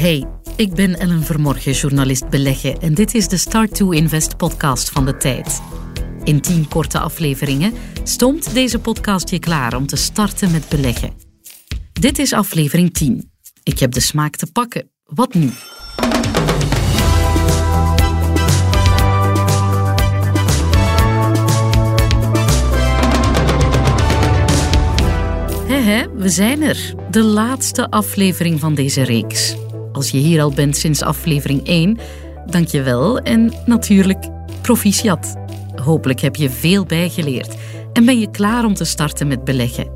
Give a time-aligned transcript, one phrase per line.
[0.00, 0.24] Hey,
[0.56, 5.04] ik ben Ellen Vermorgen, journalist beleggen en dit is de Start to Invest podcast van
[5.04, 5.62] de tijd.
[6.24, 11.12] In tien korte afleveringen stoomt deze podcast je klaar om te starten met beleggen.
[11.92, 13.30] Dit is aflevering 10.
[13.62, 14.90] Ik heb de smaak te pakken.
[15.04, 15.50] Wat nu?
[25.66, 26.94] Hehe, we zijn er.
[27.10, 29.59] De laatste aflevering van deze reeks.
[29.92, 31.98] Als je hier al bent sinds aflevering 1,
[32.46, 34.28] dank je wel en natuurlijk
[34.62, 35.36] proficiat.
[35.82, 37.54] Hopelijk heb je veel bijgeleerd
[37.92, 39.90] en ben je klaar om te starten met beleggen.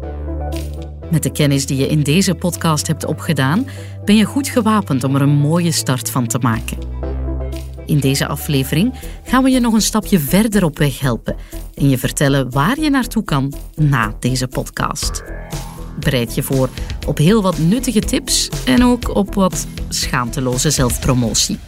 [1.10, 3.66] Met de kennis die je in deze podcast hebt opgedaan,
[4.04, 6.78] ben je goed gewapend om er een mooie start van te maken.
[7.86, 11.36] In deze aflevering gaan we je nog een stapje verder op weg helpen
[11.74, 15.22] en je vertellen waar je naartoe kan na deze podcast.
[16.00, 16.68] Bereid je voor
[17.06, 21.58] op heel wat nuttige tips en ook op wat schaamteloze zelfpromotie.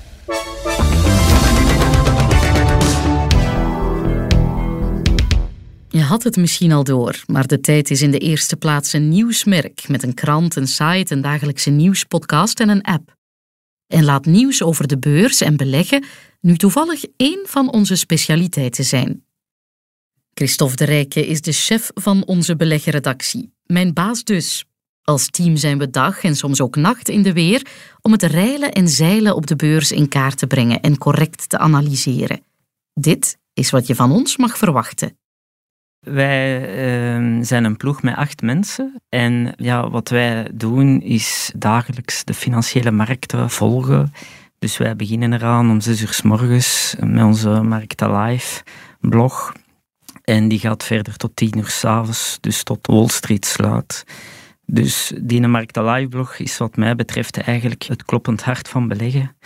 [5.89, 9.09] Je had het misschien al door, maar de tijd is in de eerste plaats een
[9.09, 13.15] nieuwsmerk met een krant, een site, een dagelijkse nieuwspodcast en een app.
[13.87, 16.05] En laat nieuws over de beurs en beleggen
[16.41, 19.25] nu toevallig één van onze specialiteiten zijn.
[20.35, 23.53] Christophe de Rijke is de chef van onze beleggerredactie.
[23.65, 24.65] Mijn baas dus.
[25.11, 27.67] Als team zijn we dag en soms ook nacht in de weer
[28.01, 31.59] om het reilen en zeilen op de beurs in kaart te brengen en correct te
[31.59, 32.41] analyseren.
[32.95, 35.19] Dit is wat je van ons mag verwachten.
[36.01, 39.03] Wij uh, zijn een ploeg met acht mensen.
[39.09, 44.13] En ja, wat wij doen is dagelijks de financiële markten volgen.
[44.59, 48.63] Dus wij beginnen eraan om zes uur s morgens met onze Markten Live
[49.01, 49.53] blog.
[50.23, 54.05] En die gaat verder tot tien uur s'avonds, dus tot Wall Street sluit.
[54.67, 59.37] Dus die Live blog is wat mij betreft eigenlijk het kloppend hart van beleggen.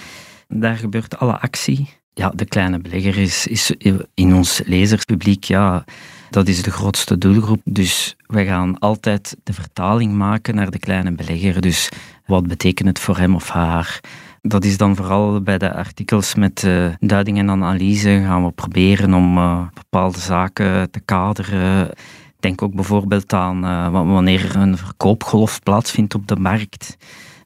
[0.49, 1.89] Daar gebeurt alle actie.
[2.15, 3.75] Ja, de kleine belegger is, is
[4.15, 5.85] in ons lezerspubliek, ja,
[6.31, 7.61] dat is de grootste doelgroep.
[7.65, 11.61] Dus we gaan altijd de vertaling maken naar de kleine belegger.
[11.61, 11.89] Dus
[12.27, 14.01] wat betekent het voor hem of haar?
[14.43, 19.15] Dat is dan vooral bij de artikels met uh, duiding en analyse gaan we proberen
[19.15, 21.91] om uh, bepaalde zaken te kaderen.
[22.41, 26.97] Denk ook bijvoorbeeld aan uh, wanneer er een verkoopgolf plaatsvindt op de markt.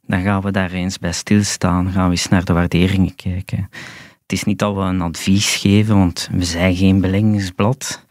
[0.06, 3.68] Dan gaan we daar eens bij stilstaan, gaan we eens naar de waarderingen kijken.
[4.22, 8.04] Het is niet dat we een advies geven, want we zijn geen beleggingsblad.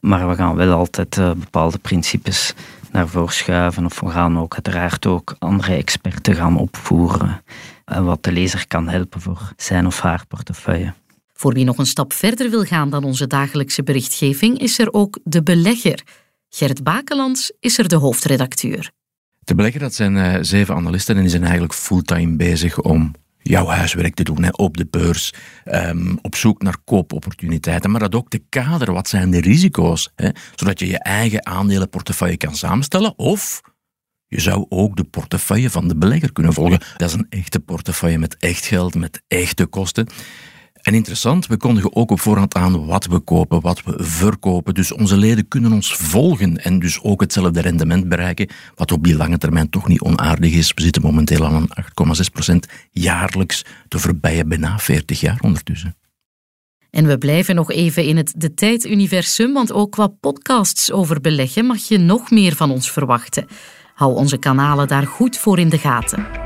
[0.00, 2.54] Maar we gaan wel altijd uh, bepaalde principes
[2.92, 3.84] naar voren schuiven.
[3.84, 7.42] Of we gaan ook uiteraard ook andere experten gaan opvoeren.
[7.86, 10.94] Uh, wat de lezer kan helpen voor zijn of haar portefeuille.
[11.32, 15.18] Voor wie nog een stap verder wil gaan dan onze dagelijkse berichtgeving, is er ook
[15.24, 16.02] de belegger.
[16.56, 18.90] Gert Bakelands is er de hoofdredacteur.
[19.38, 23.66] De belegger, dat zijn uh, zeven analisten en die zijn eigenlijk fulltime bezig om jouw
[23.66, 25.32] huiswerk te doen hè, op de beurs,
[25.64, 28.94] um, op zoek naar koopopportuniteiten, maar dat ook te kaderen.
[28.94, 30.12] Wat zijn de risico's?
[30.14, 33.60] Hè, zodat je je eigen aandelenportefeuille kan samenstellen of
[34.26, 36.80] je zou ook de portefeuille van de belegger kunnen volgen.
[36.96, 40.06] Dat is een echte portefeuille met echt geld, met echte kosten.
[40.86, 44.74] En interessant, we kondigen ook op voorhand aan wat we kopen, wat we verkopen.
[44.74, 49.16] Dus onze leden kunnen ons volgen en dus ook hetzelfde rendement bereiken, wat op die
[49.16, 50.72] lange termijn toch niet onaardig is.
[50.74, 51.70] We zitten momenteel aan een
[52.50, 52.56] 8,6%
[52.90, 55.96] jaarlijks, de voorbije bijna 40 jaar ondertussen.
[56.90, 61.66] En we blijven nog even in het De Tijd-universum, want ook qua podcasts over beleggen
[61.66, 63.46] mag je nog meer van ons verwachten.
[63.94, 66.45] Hou onze kanalen daar goed voor in de gaten.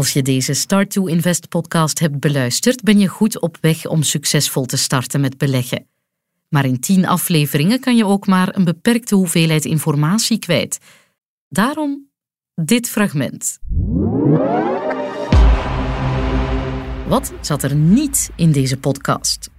[0.00, 4.02] Als je deze Start to Invest podcast hebt beluisterd, ben je goed op weg om
[4.02, 5.86] succesvol te starten met beleggen.
[6.48, 10.78] Maar in tien afleveringen kan je ook maar een beperkte hoeveelheid informatie kwijt.
[11.48, 12.08] Daarom
[12.54, 13.58] dit fragment.
[17.06, 19.50] Wat zat er niet in deze podcast?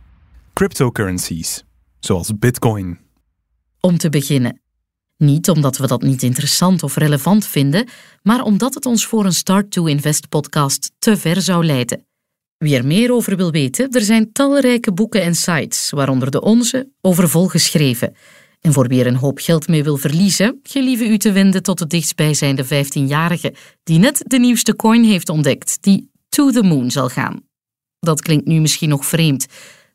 [0.53, 1.63] Cryptocurrencies,
[1.99, 2.99] zoals Bitcoin.
[3.79, 4.61] Om te beginnen,
[5.21, 7.87] niet omdat we dat niet interessant of relevant vinden,
[8.21, 12.05] maar omdat het ons voor een Start to Invest podcast te ver zou leiden.
[12.57, 16.91] Wie er meer over wil weten, er zijn talrijke boeken en sites, waaronder de onze,
[17.01, 18.15] over volgeschreven.
[18.61, 21.77] En voor wie er een hoop geld mee wil verliezen, gelieve u te wenden tot
[21.77, 23.53] de dichtstbijzijnde 15-jarige
[23.83, 27.41] die net de nieuwste coin heeft ontdekt, die to the moon zal gaan.
[27.99, 29.45] Dat klinkt nu misschien nog vreemd,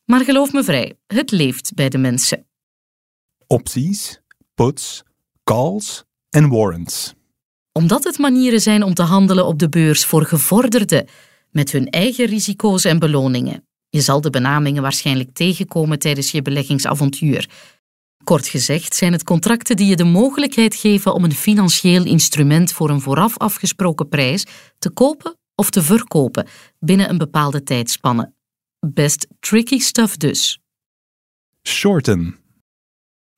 [0.04, 2.46] maar geloof me vrij, het leeft bij de mensen.
[3.46, 4.20] Opties,
[4.54, 5.02] puts,
[5.50, 7.14] calls en warrants.
[7.72, 11.06] Omdat het manieren zijn om te handelen op de beurs voor gevorderden,
[11.50, 13.66] met hun eigen risico's en beloningen.
[13.88, 17.50] Je zal de benamingen waarschijnlijk tegenkomen tijdens je beleggingsavontuur.
[18.24, 22.90] Kort gezegd zijn het contracten die je de mogelijkheid geven om een financieel instrument voor
[22.90, 24.46] een vooraf afgesproken prijs
[24.78, 26.46] te kopen of te verkopen
[26.78, 28.32] binnen een bepaalde tijdspanne.
[28.86, 30.60] Best tricky stuff dus.
[31.62, 32.45] Shorten.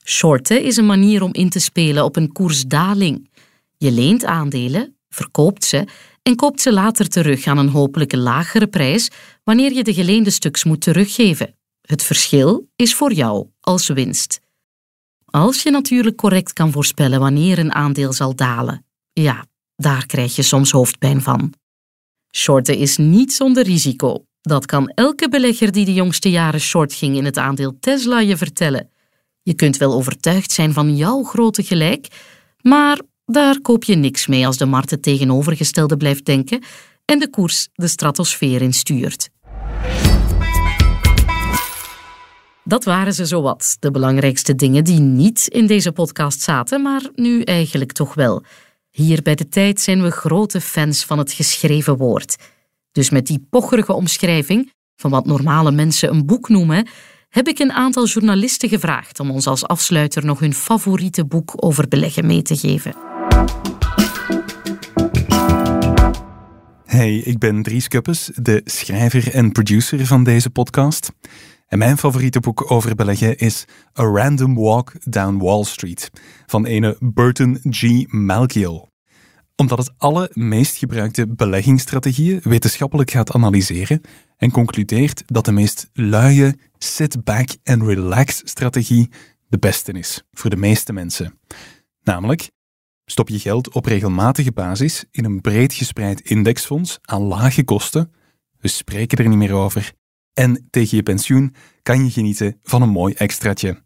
[0.09, 3.31] Shorten is een manier om in te spelen op een koersdaling.
[3.77, 5.87] Je leent aandelen, verkoopt ze
[6.23, 9.11] en koopt ze later terug aan een hopelijk lagere prijs
[9.45, 11.57] wanneer je de geleende stuks moet teruggeven.
[11.81, 14.41] Het verschil is voor jou als winst.
[15.25, 19.47] Als je natuurlijk correct kan voorspellen wanneer een aandeel zal dalen, ja,
[19.77, 21.53] daar krijg je soms hoofdpijn van.
[22.37, 24.25] Shorten is niet zonder risico.
[24.41, 28.37] Dat kan elke belegger die de jongste jaren short ging in het aandeel Tesla je
[28.37, 28.91] vertellen.
[29.49, 32.09] Je kunt wel overtuigd zijn van jouw grote gelijk,
[32.61, 36.63] maar daar koop je niks mee als de markt het tegenovergestelde blijft denken
[37.05, 39.29] en de koers de stratosfeer instuurt.
[42.65, 47.43] Dat waren ze zowat, de belangrijkste dingen die niet in deze podcast zaten, maar nu
[47.43, 48.43] eigenlijk toch wel.
[48.91, 52.37] Hier bij de tijd zijn we grote fans van het geschreven woord.
[52.93, 56.89] Dus met die pocherige omschrijving van wat normale mensen een boek noemen,
[57.29, 61.89] heb ik een aantal journalisten gevraagd om ons als afsluiter nog hun favoriete boek over
[61.89, 62.95] beleggen mee te geven.
[66.85, 71.13] Hey, ik ben Dries Kuppes, de schrijver en producer van deze podcast.
[71.67, 73.65] En mijn favoriete boek over beleggen is
[73.99, 76.11] A Random Walk Down Wall Street
[76.47, 78.07] van ene Burton G.
[78.07, 78.89] Malkiel.
[79.61, 84.01] Omdat het alle meest gebruikte beleggingsstrategieën wetenschappelijk gaat analyseren
[84.37, 89.11] en concludeert dat de meest luie sit back and relax strategie
[89.49, 91.39] de beste is voor de meeste mensen.
[92.03, 92.51] Namelijk,
[93.05, 98.13] stop je geld op regelmatige basis in een breed gespreid indexfonds aan lage kosten.
[98.59, 99.93] We spreken er niet meer over
[100.33, 103.83] en tegen je pensioen kan je genieten van een mooi extraatje.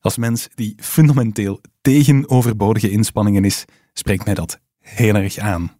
[0.00, 5.76] Als mens die fundamenteel tegen overbodige inspanningen is, spreekt mij dat heel erg aan.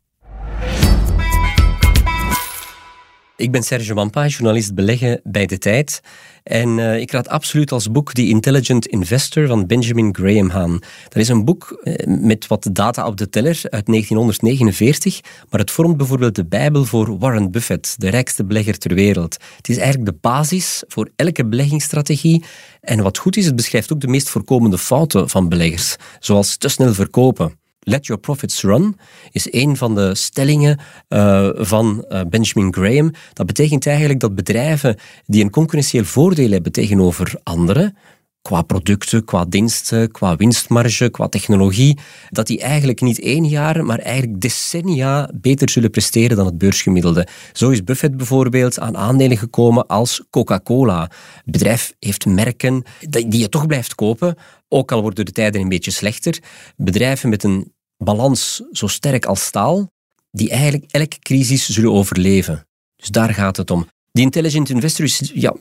[3.37, 6.01] Ik ben Serge Wampa, journalist beleggen bij De Tijd.
[6.43, 10.79] En uh, ik raad absoluut als boek The Intelligent Investor van Benjamin Graham aan.
[11.09, 15.21] Dat is een boek uh, met wat data op de teller uit 1949,
[15.51, 19.37] maar het vormt bijvoorbeeld de bijbel voor Warren Buffett, de rijkste belegger ter wereld.
[19.57, 22.45] Het is eigenlijk de basis voor elke beleggingsstrategie.
[22.81, 26.69] En wat goed is, het beschrijft ook de meest voorkomende fouten van beleggers, zoals te
[26.69, 27.65] snel verkopen.
[27.89, 28.97] Let Your Profits Run
[29.31, 33.13] is een van de stellingen uh, van uh, Benjamin Graham.
[33.33, 34.97] Dat betekent eigenlijk dat bedrijven
[35.27, 37.97] die een concurrentieel voordeel hebben tegenover anderen,
[38.43, 41.99] qua producten, qua diensten, qua winstmarge, qua technologie,
[42.31, 47.27] dat die eigenlijk niet één jaar, maar eigenlijk decennia beter zullen presteren dan het beursgemiddelde.
[47.53, 51.01] Zo is Buffett bijvoorbeeld aan aandelen gekomen als Coca-Cola.
[51.45, 54.37] Het bedrijf heeft merken die je toch blijft kopen,
[54.69, 56.39] ook al worden de tijden een beetje slechter.
[56.77, 59.91] Bedrijven met een balans zo sterk als staal,
[60.31, 62.67] die eigenlijk elke crisis zullen overleven.
[62.97, 63.89] Dus daar gaat het om.
[64.13, 65.55] Die intelligent investor is ja,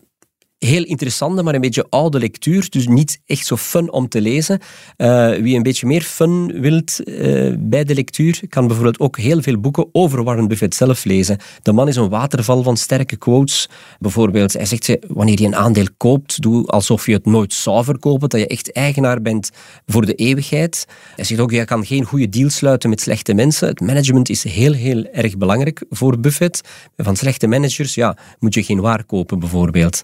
[0.65, 2.69] heel interessante, maar een beetje oude lectuur.
[2.69, 4.59] Dus niet echt zo fun om te lezen.
[4.97, 9.41] Uh, wie een beetje meer fun wilt uh, bij de lectuur, kan bijvoorbeeld ook heel
[9.41, 11.37] veel boeken over Warren Buffett zelf lezen.
[11.61, 13.69] De man is een waterval van sterke quotes.
[13.99, 18.29] Bijvoorbeeld, hij zegt, wanneer je een aandeel koopt, doe alsof je het nooit zou verkopen,
[18.29, 19.49] dat je echt eigenaar bent
[19.85, 20.85] voor de eeuwigheid.
[21.15, 23.67] Hij zegt ook, je kan geen goede deal sluiten met slechte mensen.
[23.67, 26.61] Het management is heel, heel erg belangrijk voor Buffett.
[26.97, 30.03] Van slechte managers, ja, moet je geen waar kopen bijvoorbeeld.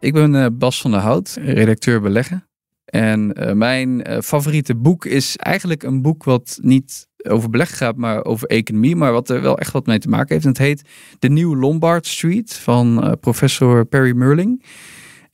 [0.00, 2.48] Ik ben uh, Bas van der Hout, redacteur beleggen.
[2.84, 7.96] En uh, mijn uh, favoriete boek is eigenlijk een boek wat niet over beleggen gaat,
[7.96, 10.44] maar over economie, maar wat er wel echt wat mee te maken heeft.
[10.44, 14.62] En het heet De Nieuwe Lombard Street van professor Perry Merling.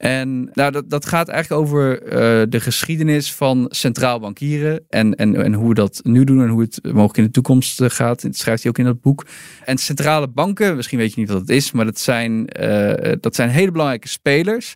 [0.02, 2.11] En nou, dat, dat gaat eigenlijk over uh,
[2.49, 6.61] de geschiedenis van centraal bankieren en, en, en hoe we dat nu doen en hoe
[6.61, 8.23] het mogelijk in de toekomst eh, gaat.
[8.23, 9.26] Dat schrijft hij ook in dat boek.
[9.64, 13.35] En centrale banken, misschien weet je niet wat het is, maar dat zijn, uh, dat
[13.35, 14.75] zijn hele belangrijke spelers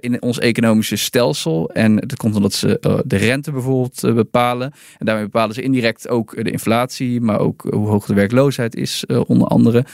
[0.00, 1.70] in ons economische stelsel.
[1.70, 4.72] En dat komt omdat ze de rente bijvoorbeeld bepalen.
[4.98, 9.06] En daarmee bepalen ze indirect ook de inflatie, maar ook hoe hoog de werkloosheid is,
[9.06, 9.84] onder andere.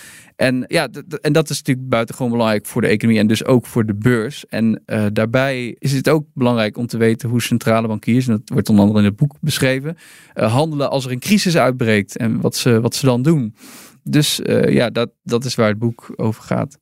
[0.40, 0.88] En ja,
[1.20, 4.44] en dat is natuurlijk buitengewoon belangrijk voor de economie en dus ook voor de beurs.
[4.50, 8.48] En uh, daarbij is het ook belangrijk om te weten hoe centrale bankiers, en dat
[8.48, 9.96] wordt onder andere in het boek beschreven,
[10.34, 13.54] uh, handelen als er een crisis uitbreekt en wat ze, wat ze dan doen.
[14.02, 16.78] Dus uh, ja, dat, dat is waar het boek over gaat.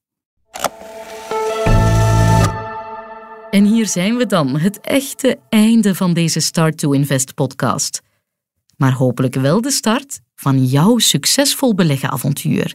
[3.51, 8.01] En hier zijn we dan, het echte einde van deze Start to Invest podcast.
[8.77, 12.75] Maar hopelijk wel de start van jouw succesvol beleggen avontuur.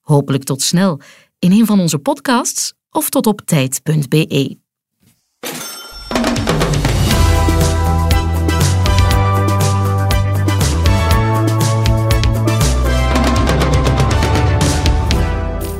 [0.00, 1.00] Hopelijk tot snel
[1.38, 4.60] in een van onze podcasts of tot op tijd.be.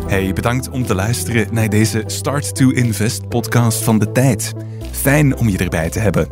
[0.06, 4.52] Hey, bedankt om te luisteren naar deze Start to Invest podcast van de tijd.
[4.90, 6.28] Fijn om je erbij te hebben.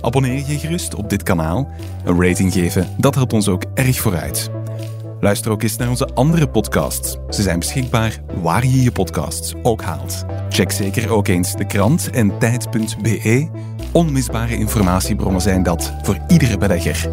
[0.00, 1.70] Abonneer je gerust op dit kanaal.
[2.04, 4.50] Een rating geven, dat helpt ons ook erg vooruit.
[5.20, 7.18] Luister ook eens naar onze andere podcasts.
[7.28, 10.24] Ze zijn beschikbaar waar je je podcasts ook haalt.
[10.48, 13.48] Check zeker ook eens de krant en tijd.be.
[13.92, 17.10] Onmisbare informatiebronnen zijn dat voor iedere belegger.